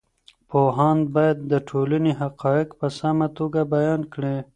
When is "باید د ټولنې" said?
1.15-2.11